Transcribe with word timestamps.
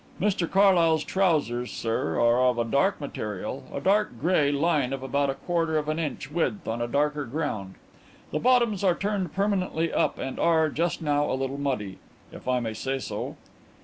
Mr 0.19 0.49
Carlyle's 0.49 1.03
trousers, 1.03 1.71
sir, 1.71 2.19
are 2.19 2.43
of 2.43 2.57
a 2.57 2.63
dark 2.63 2.99
material, 2.99 3.65
a 3.71 3.79
dark 3.79 4.19
grey 4.19 4.51
line 4.51 4.93
of 4.93 5.03
about 5.03 5.29
a 5.29 5.35
quarter 5.35 5.77
of 5.77 5.87
an 5.87 5.99
inch 5.99 6.31
width 6.31 6.67
on 6.67 6.81
a 6.81 6.87
darker 6.87 7.23
ground. 7.23 7.75
The 8.31 8.39
bottoms 8.39 8.83
are 8.83 8.95
turned 8.95 9.31
permanently 9.35 9.93
up 9.93 10.17
and 10.17 10.39
are, 10.39 10.69
just 10.69 11.03
now, 11.03 11.29
a 11.31 11.37
little 11.37 11.59
muddy, 11.59 11.99
if 12.31 12.47
I 12.47 12.59
may 12.59 12.73
say 12.73 12.97
so." 12.97 13.35